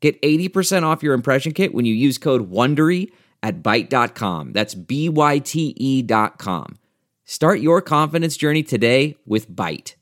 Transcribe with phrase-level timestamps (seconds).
[0.00, 3.10] Get 80% off your impression kit when you use code WONDERY
[3.42, 4.52] at Byte.com.
[4.52, 6.78] That's B-Y-T-E dot com.
[7.24, 9.94] Start your confidence journey today with Byte.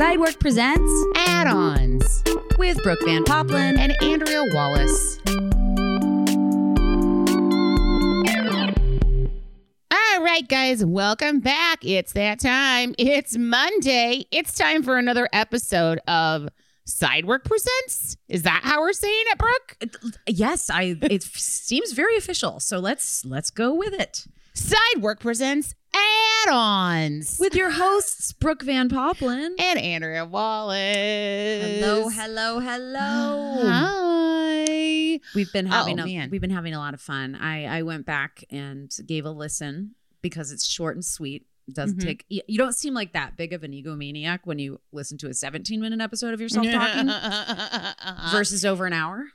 [0.00, 2.22] Sidework presents add-ons
[2.56, 3.76] with Brooke Van Poppelen.
[3.78, 5.57] and Andrea Wallace.
[10.28, 11.78] Right, guys, welcome back.
[11.82, 12.94] It's that time.
[12.98, 14.26] It's Monday.
[14.30, 16.50] It's time for another episode of
[16.86, 18.18] Sidework Presents.
[18.28, 20.12] Is that how we're saying it, Brooke?
[20.26, 20.96] Yes, I.
[21.00, 24.26] It seems very official, so let's let's go with it.
[24.54, 29.54] Sidework Presents add-ons With your hosts, Brooke Van Poppelen.
[29.58, 31.80] and Andrea Wallace.
[31.80, 33.66] Hello, hello, hello.
[33.66, 35.20] Hi.
[35.34, 36.28] We've been having Oh, a man.
[36.30, 37.34] we've been having a lot of fun.
[37.34, 41.46] I I went back and gave a listen because it's short and sweet.
[41.70, 42.02] Doesn't Mhm.
[42.04, 45.28] take you you don't seem like that big of an egomaniac when you listen to
[45.28, 47.08] a 17 minute episode of yourself talking
[48.32, 49.26] versus over an hour.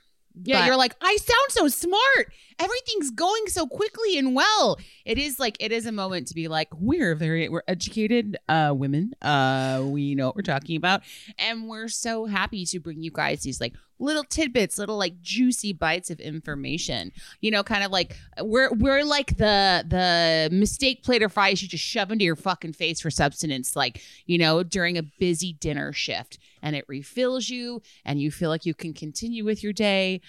[0.42, 2.32] Yeah, But- you're like, I sound so smart.
[2.58, 4.78] Everything's going so quickly and well.
[5.04, 8.72] It is like it is a moment to be like, we're very we're educated uh
[8.76, 9.12] women.
[9.22, 11.02] Uh we know what we're talking about.
[11.38, 15.72] And we're so happy to bring you guys these like little tidbits, little like juicy
[15.72, 17.12] bites of information.
[17.40, 21.68] You know, kind of like we're we're like the the mistake plate of fries you
[21.68, 25.92] just shove into your fucking face for substance, like, you know, during a busy dinner
[25.92, 26.38] shift.
[26.62, 30.20] And it refills you and you feel like you can continue with your day.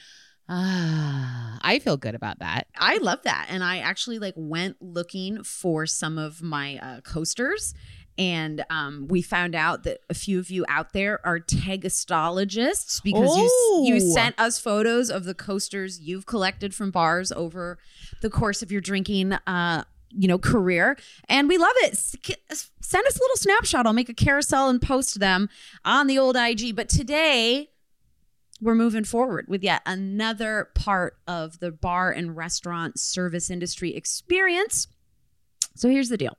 [0.47, 2.67] Ah, I feel good about that.
[2.77, 3.47] I love that.
[3.49, 7.73] And I actually like went looking for some of my uh, coasters.
[8.17, 13.35] And um, we found out that a few of you out there are tegestologists because
[13.37, 14.13] you you Oh.
[14.13, 17.77] sent us photos of the coasters you've collected from bars over
[18.21, 23.05] the course of your drinking uh, you know career and we love it s- send
[23.05, 25.49] us a little snapshot i'll make a carousel and post them
[25.83, 27.69] on the old ig but today
[28.61, 34.87] we're moving forward with yet another part of the bar and restaurant service industry experience.
[35.75, 36.37] So here's the deal.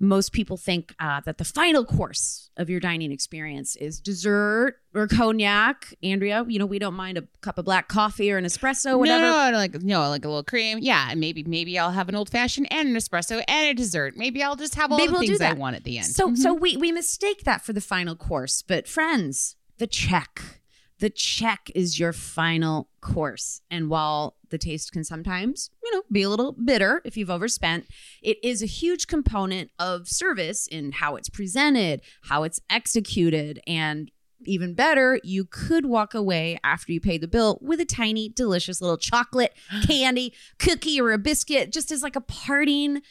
[0.00, 5.08] Most people think uh, that the final course of your dining experience is dessert or
[5.08, 5.92] cognac.
[6.04, 9.22] Andrea, you know, we don't mind a cup of black coffee or an espresso, whatever.
[9.22, 10.78] No, no, no, like no, like a little cream.
[10.80, 14.16] Yeah, and maybe maybe I'll have an old fashioned and an espresso and a dessert.
[14.16, 16.06] Maybe I'll just have all Maybe the we'll things I want at the end.
[16.06, 16.36] So Mhm.
[16.38, 20.57] so we we mistake that for the final course, but friends, the check.
[21.00, 23.60] The check is your final course.
[23.70, 27.86] And while the taste can sometimes, you know, be a little bitter if you've overspent,
[28.22, 34.10] it is a huge component of service in how it's presented, how it's executed, and
[34.44, 38.80] even better, you could walk away after you pay the bill with a tiny, delicious
[38.80, 39.52] little chocolate,
[39.86, 43.02] candy, cookie, or a biscuit, just as like a parting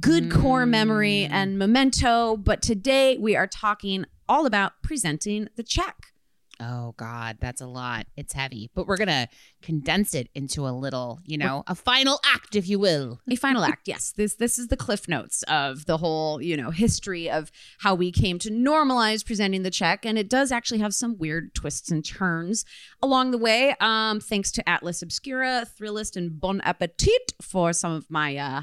[0.00, 1.32] good core memory Mm.
[1.32, 2.36] and memento.
[2.36, 6.12] But today we are talking all about presenting the check.
[6.58, 8.06] Oh God, that's a lot.
[8.16, 9.28] It's heavy, but we're gonna
[9.60, 13.20] condense it into a little, you know, a final act, if you will.
[13.28, 14.12] A final act, yes.
[14.16, 18.10] This this is the cliff notes of the whole, you know, history of how we
[18.10, 22.04] came to normalize presenting the check, and it does actually have some weird twists and
[22.04, 22.64] turns
[23.02, 23.74] along the way.
[23.80, 28.62] Um, thanks to Atlas Obscura, Thrillist, and Bon Appetit for some of my uh,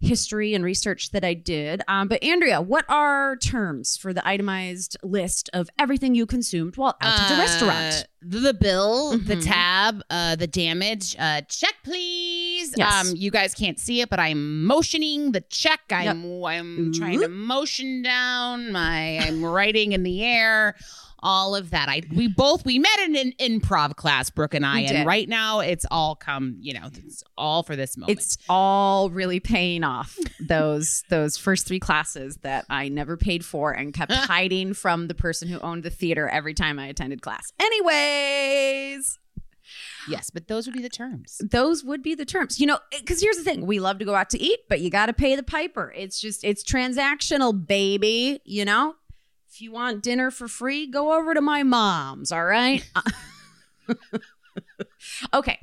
[0.00, 1.82] history and research that I did.
[1.88, 6.96] Um, but Andrea, what are terms for the itemized list of everything you consumed while
[7.00, 8.06] out at the Uh, restaurant?
[8.22, 9.44] The bill, the Mhm.
[9.44, 11.16] tab, uh, the damage.
[11.18, 12.72] Uh, check, please.
[12.76, 13.08] Yes.
[13.10, 15.80] Um, you guys can't see it, but I'm motioning the check.
[15.90, 18.70] I'm I'm trying to motion down.
[18.72, 20.76] My I'm writing in the air.
[21.20, 21.88] All of that.
[21.88, 25.60] I we both we met in an improv class, Brooke and I, and right now
[25.60, 26.56] it's all come.
[26.60, 28.18] You know, it's all for this moment.
[28.18, 33.72] It's all really paying off those those first three classes that I never paid for
[33.72, 37.52] and kept hiding from the person who owned the theater every time I attended class.
[37.60, 39.18] Anyways,
[40.08, 41.40] yes, but those would be the terms.
[41.50, 42.60] those would be the terms.
[42.60, 44.90] You know, because here's the thing: we love to go out to eat, but you
[44.90, 45.92] got to pay the piper.
[45.96, 48.40] It's just it's transactional, baby.
[48.44, 48.94] You know,
[49.50, 52.32] if you want dinner for free, go over to my mom's.
[52.32, 52.88] All right.
[55.34, 55.58] okay.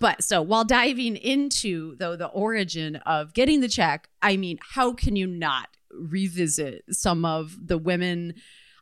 [0.00, 4.92] But so while diving into though the origin of getting the check, I mean, how
[4.92, 8.34] can you not revisit some of the women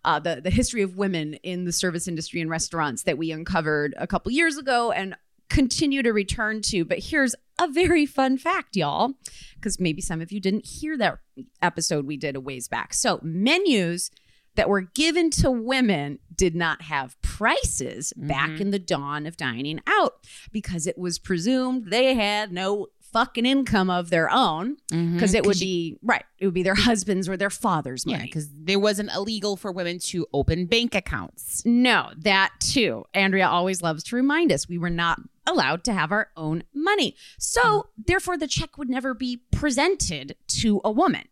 [0.04, 3.92] uh, the the history of women in the service industry and restaurants that we uncovered
[3.98, 5.16] a couple years ago and
[5.48, 6.84] continue to return to.
[6.84, 9.14] But here's a very fun fact, y'all,
[9.54, 11.18] because maybe some of you didn't hear that
[11.60, 12.94] episode we did a ways back.
[12.94, 14.10] So menus
[14.56, 18.60] that were given to women did not have prices back Mhm.
[18.60, 20.14] in the dawn of dining out
[20.52, 25.58] because it was presumed they had no fucking income of their own because it would
[25.58, 28.24] be right it would be their husbands or their father's money.
[28.24, 31.62] because there wasn't illegal for women to open bank accounts.
[31.64, 33.04] no that too.
[33.14, 37.14] Andrea always loves to remind us we were not allowed to have our own money.
[37.38, 41.28] So therefore the check would never be presented to a woman.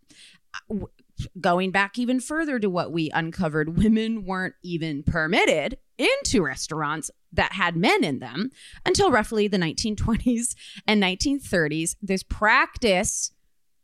[0.71, 0.87] Uh,
[1.41, 7.53] going back even further to what we uncovered women weren't even permitted into restaurants that
[7.53, 8.50] had men in them
[8.85, 10.55] until roughly the 1920s
[10.87, 13.31] and 1930s this practice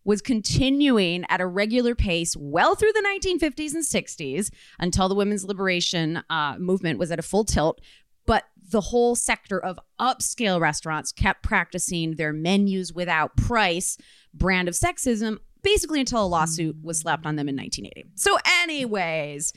[0.05, 5.45] was continuing at a regular pace well through the 1950s and 60s until the women's
[5.45, 7.81] liberation uh, movement was at a full tilt.
[8.27, 13.99] But the whole sector of upscale restaurants kept practicing their menus without price
[14.33, 18.11] brand of sexism basically until a lawsuit was slapped on them in 1980.
[18.15, 19.53] So, anyways,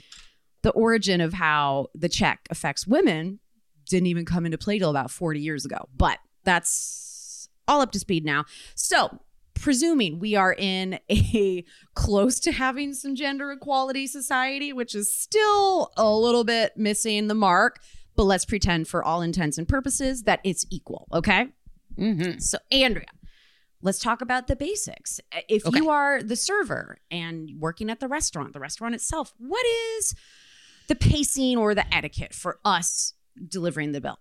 [0.62, 3.40] the origin of how the check affects women
[3.90, 5.90] didn't even come into play till about 40 years ago.
[5.96, 8.46] But that's all up to speed now.
[8.76, 9.20] So,
[9.56, 11.64] presuming we are in a
[11.96, 17.36] close to having some gender equality society, which is still a little bit missing the
[17.36, 17.80] mark,
[18.16, 21.48] but let's pretend for all intents and purposes that it's equal, okay?
[21.98, 22.40] Mm-hmm.
[22.40, 23.06] So, Andrea,
[23.84, 25.20] let's talk about the basics.
[25.48, 25.78] If Okay.
[25.78, 29.64] you are the server and working at the restaurant, the restaurant itself, what
[29.98, 30.16] is
[30.88, 33.14] the pacing or the etiquette for us
[33.48, 34.18] delivering the bill?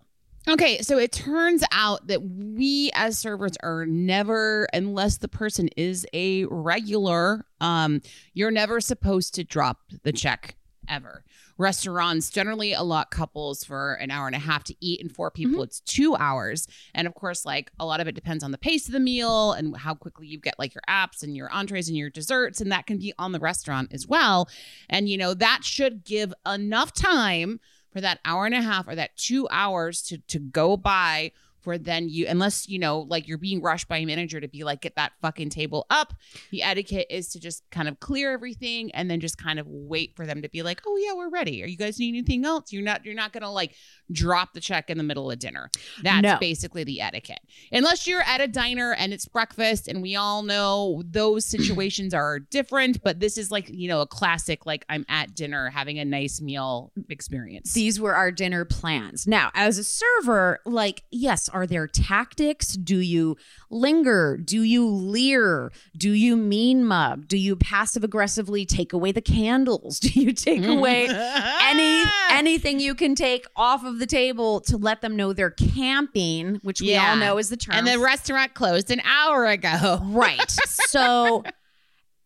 [0.47, 6.05] Okay, so it turns out that we as servers are never, unless the person is
[6.13, 8.01] a regular, um,
[8.33, 10.57] you're never supposed to drop the check
[10.89, 11.23] ever.
[11.57, 15.49] Restaurants generally allot couples for an hour and a half to eat, and for mm-hmm.
[15.49, 16.67] people, it's two hours.
[16.93, 19.53] And of course, like a lot of it depends on the pace of the meal
[19.53, 22.71] and how quickly you get like your apps and your entrees and your desserts, and
[22.71, 24.49] that can be on the restaurant as well.
[24.89, 27.59] And you know that should give enough time
[27.91, 31.31] for that hour and a half or that two hours to to go by
[31.63, 34.63] for then you unless you know like you're being rushed by a manager to be
[34.63, 36.13] like get that fucking table up.
[36.51, 40.15] The etiquette is to just kind of clear everything and then just kind of wait
[40.15, 41.63] for them to be like oh yeah we're ready.
[41.63, 42.71] Are you guys need anything else?
[42.71, 43.75] You're not you're not gonna like
[44.11, 45.69] drop the check in the middle of dinner.
[46.03, 46.37] That's No.
[46.39, 47.39] basically the etiquette.
[47.71, 52.39] Unless you're at a diner and it's breakfast and we all know those situations are
[52.39, 56.05] different but this is like you know a classic like i'm at dinner having a
[56.05, 57.73] nice meal experience.
[57.73, 59.25] These were our dinner plans.
[59.27, 62.73] Now, as a server, like, yes, are there tactics?
[62.73, 63.37] Do you
[63.69, 64.37] linger?
[64.37, 65.71] Do you leer?
[65.95, 67.27] Do you mean mug?
[67.27, 69.99] Do you passive aggressively take away the candles?
[70.01, 71.07] Do you take away
[71.61, 76.55] any anything you can take off of the table to let them know they're camping,
[76.63, 77.11] which we Yeah.
[77.11, 77.75] all know is the term.
[77.75, 80.39] and the restaurant closed an hour ago Right.
[80.67, 81.43] So,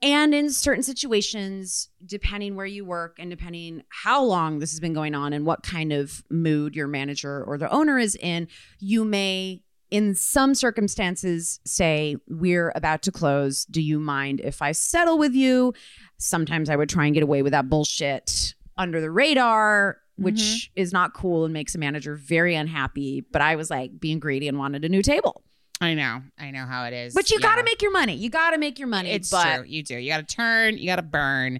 [0.01, 4.93] and in certain situations, depending where you work and depending how long this has been
[4.93, 8.47] going on and what kind of mood your manager or the owner is in,
[8.79, 13.65] you may, in some circumstances, say, We're about to close.
[13.65, 15.73] Do you mind if I settle with you?
[16.17, 19.97] Sometimes I would try and get away with that bullshit under the radar.
[20.19, 20.81] Which mm-hmm.
[20.81, 23.23] is not cool and makes a manager very unhappy.
[23.31, 25.43] But I was like being greedy and wanted a new table.
[25.79, 27.13] I know, I know how it is.
[27.13, 27.47] But you Yeah.
[27.49, 28.15] got to make your money.
[28.15, 29.11] You got to make your money.
[29.11, 29.65] It's but true.
[29.67, 29.95] You do.
[29.97, 30.77] You got to turn.
[30.77, 31.59] You got to burn.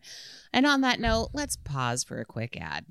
[0.51, 2.85] And on that note, let's pause for a quick ad.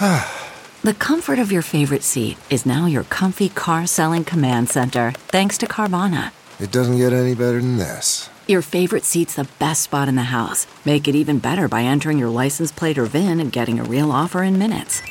[0.82, 5.58] The comfort of your favorite seat is now your comfy car selling command center, thanks
[5.58, 6.32] to Carvana.
[6.58, 8.30] It doesn't get any better than this.
[8.48, 10.66] Your favorite seat's the best spot in the house.
[10.86, 14.10] Make it even better by entering your license plate or VIN and getting a real
[14.10, 15.02] offer in minutes.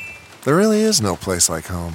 [0.42, 1.94] There really is no place like home.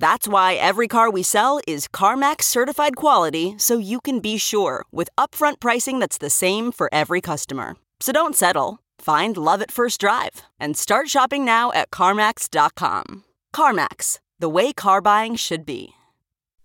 [0.00, 4.86] That's why every car we sell is CarMax certified quality so you can be sure
[4.90, 7.76] with upfront pricing that's the same for every customer.
[8.00, 8.78] So don't settle.
[8.98, 13.24] Find love at first drive and start shopping now at CarMax.com.
[13.54, 15.92] CarMax, the way car buying should be.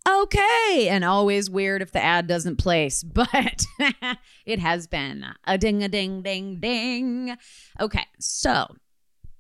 [0.08, 0.88] okay.
[0.88, 3.65] And always weird if the ad doesn't place, but
[4.46, 7.36] it has been a ding, a ding, ding, ding.
[7.82, 8.06] Okay.
[8.18, 8.77] So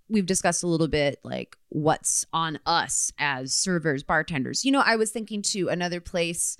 [0.09, 4.63] we've discussed a little bit like what's on us as servers, bartenders.
[4.65, 6.57] You know, I was thinking to another place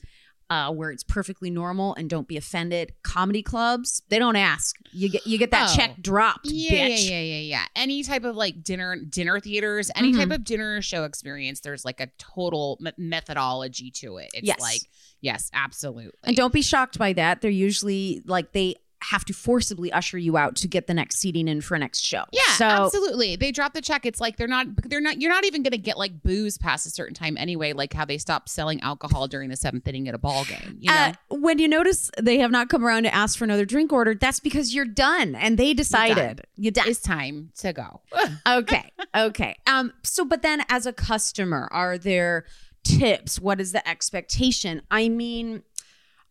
[0.51, 2.93] uh, where it's perfectly normal and don't be offended.
[3.01, 4.75] Comedy clubs, they don't ask.
[4.91, 5.75] You get you get that Oh.
[5.75, 7.09] check dropped, Yeah, bitch.
[7.09, 7.65] yeah, yeah, yeah, yeah.
[7.75, 10.17] Any type of like dinner, dinner theaters, any Mhm.
[10.17, 14.29] type of dinner show experience, there's like a total me- methodology to it.
[14.35, 14.59] It's Yes.
[14.59, 14.81] like,
[15.19, 16.11] yes, absolutely.
[16.23, 17.41] And don't be shocked by that.
[17.41, 21.47] They're usually like they have to forcibly usher you out to get the next seating
[21.47, 22.23] in for a next show.
[22.31, 23.35] Yeah, so absolutely.
[23.35, 24.05] They drop the check.
[24.05, 26.89] It's like they're not they're not you're not even gonna get like booze past a
[26.89, 30.17] certain time anyway, like how they stopped selling alcohol during the seventh inning at a
[30.17, 30.77] ball game.
[30.79, 30.95] You know?
[30.95, 34.15] Uh, when you notice they have not come around to ask for another drink order,
[34.15, 36.37] that's because you're done and they decided
[36.71, 36.87] done.
[36.87, 38.01] it's time to go.
[38.47, 38.91] okay.
[39.15, 39.55] Okay.
[39.67, 42.45] Um, so but then as a customer, are there
[42.83, 43.39] tips?
[43.39, 44.81] What is the expectation?
[44.89, 45.63] I mean,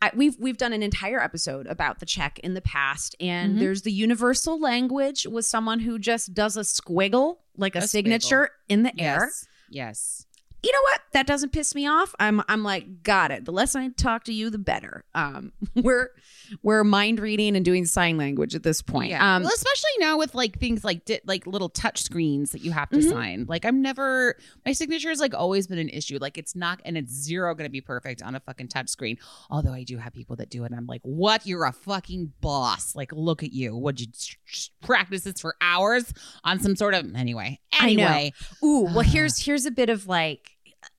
[0.04, 3.58] I, we've we've done an entire episode about the check in the past, and Mhm.
[3.60, 8.50] there's the universal language with someone who just does a squiggle, like a, A signature
[8.68, 9.30] in the air.
[9.70, 10.26] Yes.
[10.64, 11.00] You know what?
[11.12, 12.14] That doesn't piss me off.
[12.18, 13.44] I'm I'm like, got it.
[13.44, 15.04] The less I talk to you, the better.
[15.14, 16.08] Um, we're
[16.62, 19.10] we're mind reading and doing sign language at this point.
[19.10, 19.36] Yeah.
[19.36, 22.72] Um, well, especially now with like things like di- like little touch screens that you
[22.72, 23.10] have to Mhm.
[23.10, 23.46] sign.
[23.48, 26.18] Like I'm never my signature has like always been an issue.
[26.20, 29.18] Like it's not and it's zero going to be perfect on a fucking touch screen.
[29.50, 30.70] Although I do have people that do it.
[30.70, 31.46] And I'm like, what?
[31.46, 32.94] You're a fucking boss.
[32.96, 33.76] Like, look at you.
[33.76, 34.06] Would you
[34.82, 37.60] practice this for hours on some sort of anyway?
[37.72, 38.04] I know.
[38.06, 40.53] Anyway, Ooh, well, here's here's a bit of like,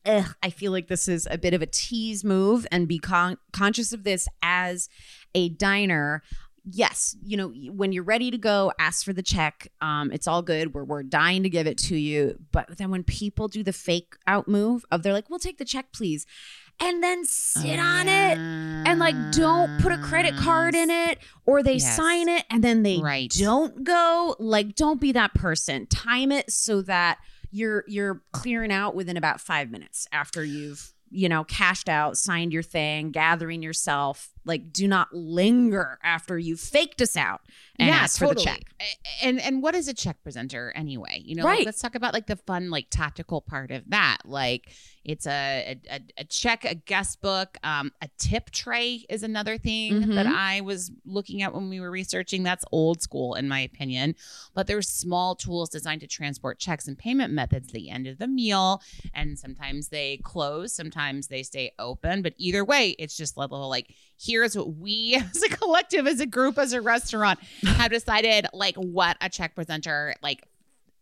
[0.06, 3.38] ugh, I feel like this is a bit of a tease move, and be con-
[3.54, 4.90] conscious of this as
[5.34, 6.22] a diner.
[6.68, 9.68] Yes, you know when you're ready to go, ask for the check.
[9.82, 10.74] Um, it's all good.
[10.74, 14.16] We're we're dying to give it to you, but then when people do the fake
[14.26, 16.26] out move of they're like, "We'll take the check, please,"
[16.80, 21.62] and then sit on it and like don't put a credit card in it or
[21.62, 21.96] they Yes.
[21.96, 23.30] sign it and then they Right.
[23.38, 27.20] don't go like don't be that person time it so that
[27.56, 32.52] you're you're clearing out within about 5 minutes after you've you know cashed out signed
[32.52, 37.42] your thing gathering yourself like do not linger after you've faked us out
[37.78, 38.62] and ask for the check
[39.22, 41.22] And and what is a check presenter anyway?
[41.26, 41.66] You know, Right.
[41.66, 44.20] let's talk about like the fun, like tactical part of that.
[44.26, 44.72] Like
[45.04, 50.00] it's a a, a check, a guest book, um, a tip tray is another thing
[50.16, 50.34] that Mhm.
[50.36, 52.44] I was looking at when we were researching.
[52.44, 54.16] That's old school in my opinion.
[54.54, 58.18] But there's small tools designed to transport checks and payment methods at the end of
[58.18, 58.82] the meal.
[59.14, 62.22] And sometimes they close, sometimes they stay open.
[62.22, 66.20] But either way, it's just a little like here's what we as a collective, as
[66.20, 70.48] a group, as a restaurant have decided like what a check presenter like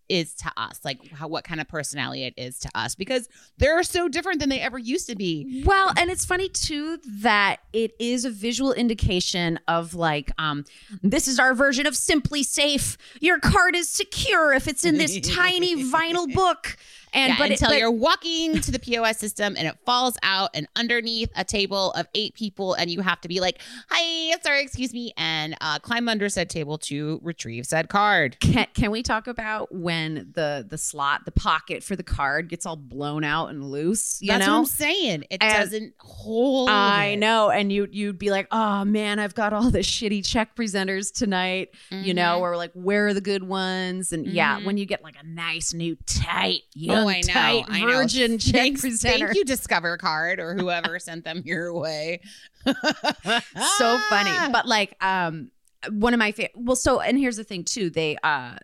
[0.10, 3.82] is to us like how what kind of personality it is to us because they're
[3.84, 7.94] so different than they ever used to be Well, and it's funny too that it
[8.00, 10.66] is a visual indication of like, um,
[11.02, 12.98] this is our version of SimpliSafe.
[13.22, 16.78] Your card is secure if it's in this tiny vinyl book.
[17.14, 20.18] And yeah, but it- until but- you're walking to the POS system and it falls
[20.24, 24.36] out and underneath a table of eight people and you have to be like, "Hi,
[24.44, 28.40] sorry, excuse me," and uh, climb under said table to retrieve said card.
[28.40, 32.66] can, can we talk about when the the slot, the pocket for the card gets
[32.66, 34.22] all blown out and loose?
[34.22, 35.24] You That's what know, I'm saying.
[35.30, 36.70] It And- doesn't hold.
[36.70, 37.18] I it.
[37.18, 41.12] know, and you you'd be like, "Oh man, I've got all the shitty check presenters
[41.14, 42.42] tonight." You know, Mhm.
[42.42, 44.66] or like, "Where are the good ones?" And yeah, Mhm.
[44.66, 47.34] when you get like a nice new tight, Oh, I know.
[47.34, 47.88] tight I know.
[47.88, 49.02] virgin check Thanks.
[49.02, 52.22] Thank you, Discover Card or whoever sent them your way.
[52.66, 54.52] so funny.
[54.52, 55.52] But like, um,
[55.92, 56.54] one of my favorite.
[56.56, 57.90] Well, so and here's the thing too.
[57.90, 58.56] They uh,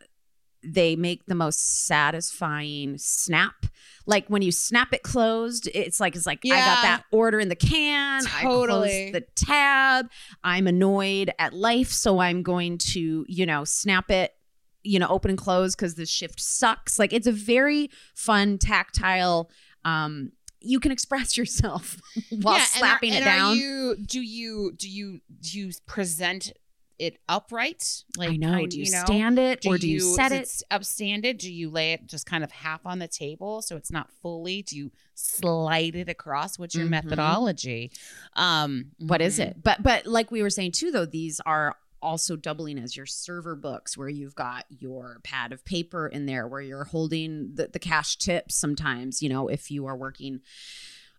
[0.63, 3.65] they make the most satisfying snap.
[4.05, 6.65] Like when you snap it closed, it's like it's like I Yeah.
[6.65, 8.23] got that order in the can.
[8.25, 9.11] I Totally.
[9.11, 10.09] the tab.
[10.43, 14.33] I'm annoyed at life, so I'm going to you know snap it.
[14.83, 16.97] You know, open and close because the shift sucks.
[16.99, 19.49] Like it's a very fun tactile.
[19.85, 20.31] Um,
[20.61, 21.97] you can express yourself
[22.29, 23.57] while Yeah, and are- slapping and it down.
[23.57, 26.53] you do you do you do you present
[26.97, 28.03] it upright?
[28.17, 28.65] Like I know.
[28.67, 29.03] do you, know?
[29.05, 30.35] stand it or do you set it?
[30.39, 30.41] it?
[30.43, 31.37] is upstanded?
[31.37, 34.63] Do you lay it just kind of half on the table so it's not fully?
[34.63, 36.59] Do you slide it across?
[36.59, 36.89] What's your Mhm.
[36.89, 37.91] methodology?
[38.35, 39.47] Um, What is mhm.
[39.47, 39.63] it?
[39.63, 43.55] But but like we were saying too, though, these are also doubling as your server
[43.55, 47.79] books, where you've got your pad of paper in there, where you're holding the, the
[47.79, 48.55] cash tips.
[48.55, 50.41] Sometimes, you know, if you are working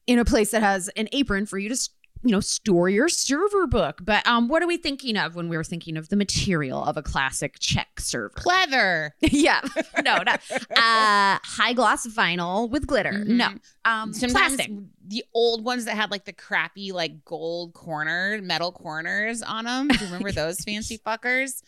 [0.07, 1.89] in a place that has an apron for you to.
[2.23, 4.01] You know, store your server book.
[4.03, 6.97] But um, what are we thinking of when we were thinking of the material of
[6.99, 8.35] a classic check server?
[8.37, 9.11] Pleather.
[9.21, 9.63] yeah,
[10.05, 13.13] no, not uh, high gloss vinyl with glitter.
[13.13, 13.27] Mhm.
[13.29, 13.49] No,
[13.87, 14.71] um, Sometimes plastic.
[15.09, 19.89] the old ones that had like the crappy like gold corner metal corners on them.
[19.89, 21.63] Do you remember those fancy fuckers?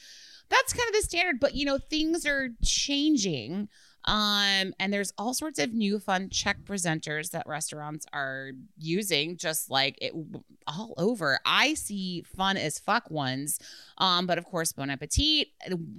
[0.51, 1.41] that's kind of the standard.
[1.41, 3.69] But you know, things are changing.
[4.05, 9.71] Um, and there's all sorts of new fun check presenters that restaurants are using, just
[9.71, 10.13] like it
[10.67, 11.39] all over.
[11.45, 13.59] I see fun as fuck ones.
[13.99, 15.49] Um, but of course, Bon Appetit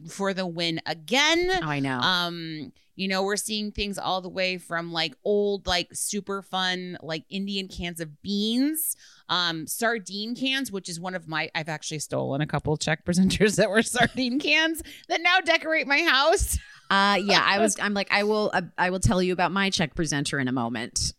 [0.10, 1.50] for the win again.
[1.62, 2.00] Oh, I know.
[2.00, 6.98] Um, you know, we're seeing things all the way from like old, like super fun,
[7.02, 8.96] like Indian cans of beans,
[9.30, 13.56] um, sardine cans, which is one of my, I've actually stolen a couple check presenters
[13.56, 16.60] that were sardine cans that now decorate my house.
[16.94, 17.80] Uh, yeah, I was.
[17.80, 18.52] I'm like, I will.
[18.54, 21.14] Uh, I will tell you about my check presenter in a moment.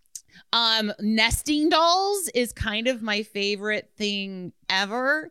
[0.52, 5.30] Um, nesting dolls is kind of my favorite thing ever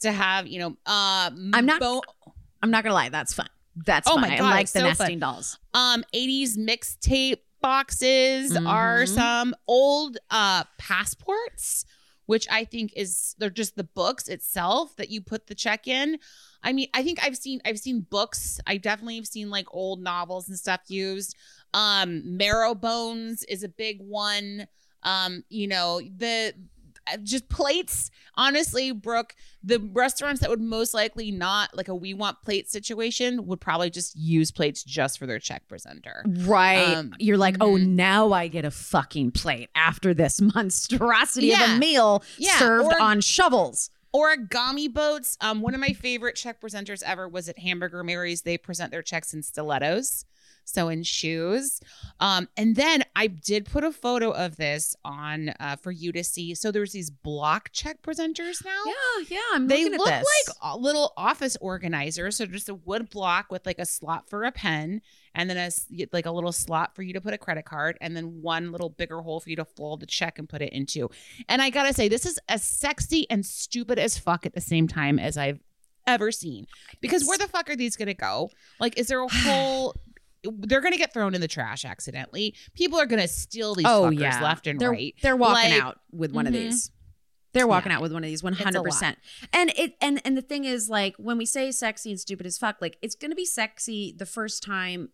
[0.00, 2.02] to have, you know, uh, I'm not- bo-
[2.62, 3.48] I'm not gonna lie, that's fun.
[3.76, 4.22] That's Oh fun.
[4.22, 5.18] my I God, like it's the so nesting fun.
[5.18, 5.58] dolls.
[5.74, 9.08] um 80s mixtape boxes are Mhm.
[9.14, 11.84] some old uh passports
[12.26, 16.18] which i think is they're just the books itself that you put the check in
[16.62, 20.00] i mean i think i've seen i've seen books i definitely have seen like old
[20.02, 21.36] novels and stuff used
[21.74, 24.66] um marrow bones is a big one
[25.02, 26.52] um you know the
[27.12, 32.14] uh, just plates honestly brooke the restaurants that would most likely not like a we
[32.14, 36.96] want plate situation would probably just use plates just for their check presenter Right.
[36.96, 37.88] Um, You're like, oh, mhm.
[37.88, 43.00] now I get a fucking plate after this monstrosity of a meal Yeah, served or-
[43.02, 43.90] on shovels.
[44.14, 45.36] Origami boats.
[45.40, 48.42] Um one of my favorite check presenters ever was at hamburger mary's.
[48.42, 50.24] They present their checks in stilettos
[50.64, 51.80] so in shoes.
[52.20, 56.24] Um and then i did put a photo of this on uh for you to
[56.24, 56.54] see.
[56.54, 58.82] So there's these block check presenters now.
[58.86, 59.38] Yeah, yeah.
[59.54, 60.54] I'm they looking look at this.
[60.62, 64.52] like little office organizers so just a wood block with like a slot for a
[64.52, 65.00] pen
[65.34, 65.70] and then a
[66.12, 68.90] like a little slot for you to put a credit card and then one little
[68.90, 71.10] bigger hole for you to fold the check and put it into.
[71.48, 74.86] And i gotta say this is as sexy and stupid as fuck at the same
[74.88, 75.60] time as i've
[76.06, 76.66] ever seen.
[77.00, 78.50] Because where the fuck are these gonna go?
[78.80, 79.94] Like is there a whole
[80.44, 84.18] they're gonna get thrown in the trash accidentally people are gonna steal these oh fuckers
[84.20, 86.56] yeah, left and they're, right They're walking Like- out with one of Mhm.
[86.70, 86.90] these.
[87.52, 87.96] They're walking Yeah.
[87.98, 88.64] out with one of these, one a lot.
[88.64, 89.18] hundred percent.
[89.52, 92.56] And it and and the thing is, like when we say sexy and stupid as
[92.56, 95.10] fuck, like it's gonna be sexy the first time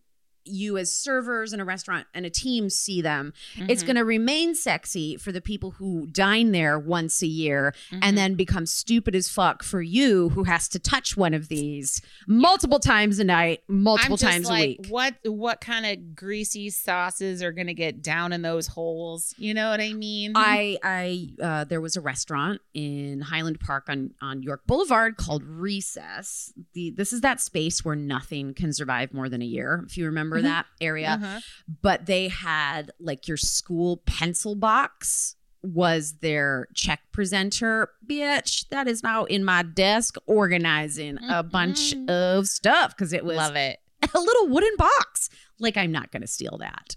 [0.48, 3.32] you as servers in a restaurant and a team see them.
[3.56, 3.86] It's Mhm.
[3.86, 7.98] going to remain sexy for the people who dine there once a year Mhm.
[8.02, 12.00] and then become stupid as fuck for you who has to touch one of these
[12.26, 14.86] multiple times a night, multiple times like, a week.
[14.88, 19.34] What what kind of greasy sauces are gonna get down in those holes?
[19.38, 20.32] You know what I mean?
[20.34, 25.42] I I uh, there was a restaurant in Highland Park on on York Boulevard called
[25.44, 26.52] Recess.
[26.74, 29.84] The this is that space where nothing can survive more than a year.
[29.86, 30.42] If you remember Mhm.
[30.44, 31.40] that area, Uh-huh.
[31.82, 39.02] but they had like your school pencil box was their check presenter bitch that is
[39.02, 42.08] now in my desk organizing a bunch Mhm.
[42.08, 43.80] of stuff because it was Love it.
[44.14, 46.94] a little wooden box like i'm not gonna steal that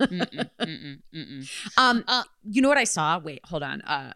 [0.00, 1.50] Mm-mm, mm-mm, mm-mm.
[1.78, 4.12] um Uh, you know what i saw wait hold on uh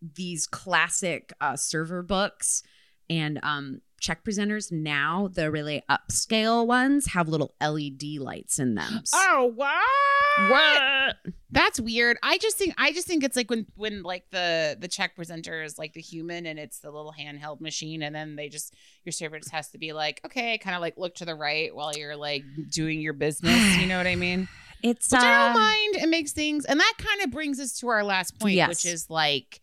[0.00, 2.62] these classic uh server books
[3.10, 9.00] and um check presenters now the really upscale ones have little led lights in them
[9.14, 10.50] Oh what?
[10.50, 11.16] what
[11.50, 12.16] That's weird.
[12.22, 15.62] I just think I just think it's like when when like the the check presenter
[15.62, 19.12] is like the human and it's the little handheld machine and then they just your
[19.12, 21.92] server just has to be like okay kind of like look to the right while
[21.96, 23.76] you're like doing your business.
[23.78, 24.48] You know what I mean?
[24.82, 25.96] it's Which I uh, don't mind.
[25.96, 28.68] It makes things, and that kind of brings us to our last point, Yes.
[28.68, 29.60] which is like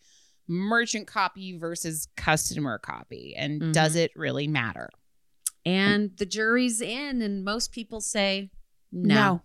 [0.50, 3.74] merchant copy versus customer copy, and Mhm.
[3.74, 4.90] does it really matter?
[5.66, 8.50] and the jury's in and most people say
[8.94, 9.42] no,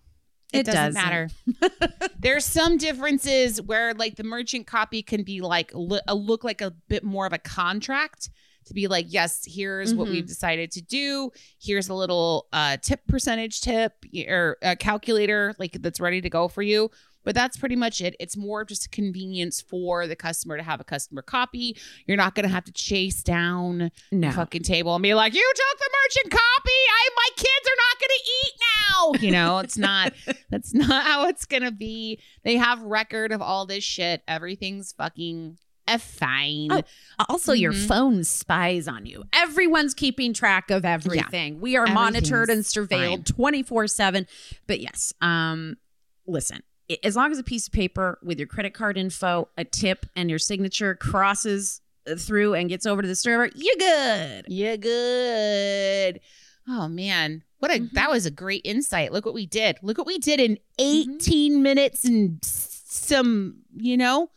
[0.53, 1.03] it, It doesn't, doesn't.
[1.03, 1.29] matter.
[2.19, 6.61] There's some differences where like the merchant copy can be like lo- uh, look like
[6.61, 8.29] a bit more of a contract
[8.67, 10.11] to be like, yes, here's what Mhm.
[10.11, 11.31] we've decided to do.
[11.61, 13.93] Here's a little uh, tip percentage tip
[14.27, 16.89] or a calculator like that's ready to go for you.
[17.25, 18.15] But that's pretty much it.
[18.19, 21.75] It's more of just a convenience for the customer to have a customer copy.
[22.07, 25.33] You're not going to have to chase down no the fucking table and be like,
[25.33, 26.69] "You took the merchant copy.
[26.71, 30.13] I my kids are not going to eat now." You know, it's not.
[30.49, 32.19] that's not how it's going to be.
[32.43, 34.21] They have record of all this shit.
[34.27, 35.57] Everything's fucking
[35.87, 36.69] a fine.
[36.71, 36.81] Oh,
[37.29, 37.87] Also, your Mhm.
[37.87, 39.23] phone spies on you.
[39.33, 41.59] Everyone's keeping track of everything.
[41.61, 44.25] We are monitored and surveilled 24 7.
[44.65, 45.77] But yes, um,
[46.25, 46.63] listen,
[47.03, 50.29] as long as a piece of paper with your credit card info, a tip, and
[50.29, 54.45] your signature crosses uh, through and gets over to the server, you're good.
[54.47, 56.19] You're good.
[56.67, 57.91] Oh man, what a Mhm.
[57.91, 59.11] that was a great insight.
[59.11, 59.77] Look what we did.
[59.81, 64.31] Look what we did in 18 minutes and some, you know,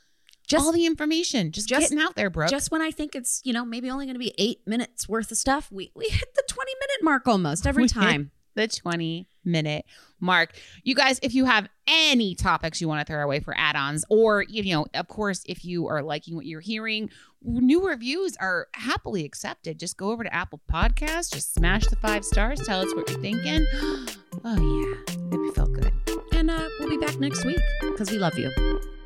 [0.46, 2.46] Just all the information just, just- getting out there, bro.
[2.48, 5.30] just when I think it's, you know, maybe only going to be eight minutes worth
[5.30, 8.30] of stuff, we, we hit the 20 minute mark almost every We time.
[8.54, 9.84] the 20 minute
[10.20, 10.52] mark.
[10.82, 14.04] You guys, if you have any topics you want to throw away for add ons,
[14.08, 17.10] or, you know, of course, if you are liking what you're hearing,
[17.42, 19.78] new reviews are happily accepted.
[19.78, 23.20] Just go over to Apple Podcasts, just smash the five stars, tell us what you're
[23.20, 23.66] thinking.
[24.44, 25.14] Oh, yeah.
[25.32, 25.92] It felt good.
[26.32, 28.97] And uh, we'll be back next week because we love you.